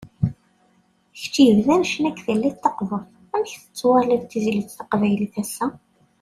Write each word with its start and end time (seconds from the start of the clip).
Kečč 1.19 1.33
yebdan 1.43 1.81
ccna 1.89 2.09
deg 2.11 2.19
tallit 2.25 2.57
taqburt, 2.63 3.11
amek 3.35 3.51
tettwaliḍ 3.61 4.21
tizlit 4.25 4.75
taqbaylit 4.77 5.35
ass-a? 5.43 5.67